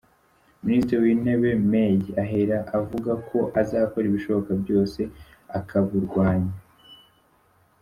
[0.65, 4.99] Minisitiri w’Intebe May ahera avuga ko azakora ibishoboka byose
[5.59, 6.53] akaburwanya.